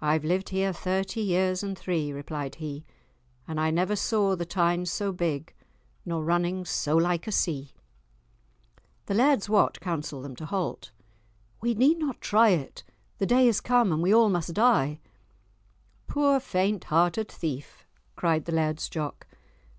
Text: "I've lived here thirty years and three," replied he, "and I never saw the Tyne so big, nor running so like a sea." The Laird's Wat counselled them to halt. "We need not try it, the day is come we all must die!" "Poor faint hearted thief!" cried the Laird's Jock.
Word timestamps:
"I've 0.00 0.24
lived 0.24 0.48
here 0.48 0.72
thirty 0.72 1.20
years 1.20 1.62
and 1.62 1.78
three," 1.78 2.14
replied 2.14 2.54
he, 2.54 2.86
"and 3.46 3.60
I 3.60 3.70
never 3.70 3.94
saw 3.94 4.34
the 4.34 4.46
Tyne 4.46 4.86
so 4.86 5.12
big, 5.12 5.52
nor 6.06 6.24
running 6.24 6.64
so 6.64 6.96
like 6.96 7.26
a 7.26 7.30
sea." 7.32 7.74
The 9.04 9.12
Laird's 9.12 9.46
Wat 9.46 9.80
counselled 9.82 10.24
them 10.24 10.34
to 10.36 10.46
halt. 10.46 10.92
"We 11.60 11.74
need 11.74 11.98
not 11.98 12.22
try 12.22 12.48
it, 12.48 12.84
the 13.18 13.26
day 13.26 13.46
is 13.46 13.60
come 13.60 14.00
we 14.00 14.14
all 14.14 14.30
must 14.30 14.54
die!" 14.54 14.98
"Poor 16.06 16.40
faint 16.40 16.84
hearted 16.84 17.28
thief!" 17.30 17.84
cried 18.16 18.46
the 18.46 18.52
Laird's 18.52 18.88
Jock. 18.88 19.26